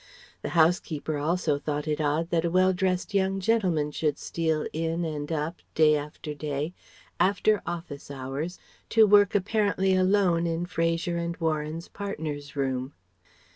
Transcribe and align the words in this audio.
The 0.41 0.49
housekeeper 0.57 1.19
also 1.19 1.59
thought 1.59 1.87
it 1.87 2.01
odd 2.01 2.31
that 2.31 2.43
a 2.43 2.49
well 2.49 2.73
dressed 2.73 3.13
young 3.13 3.39
gentleman 3.39 3.91
should 3.91 4.17
steal 4.17 4.65
in 4.73 5.05
and 5.05 5.31
up, 5.31 5.57
day 5.75 5.95
after 5.95 6.33
day, 6.33 6.73
after 7.19 7.61
office 7.67 8.09
hours 8.09 8.57
to 8.89 9.05
work 9.05 9.35
apparently 9.35 9.93
alone 9.93 10.47
in 10.47 10.65
Fraser 10.65 11.17
and 11.17 11.37
Warren's 11.37 11.87
partners' 11.87 12.55
room. 12.55 12.93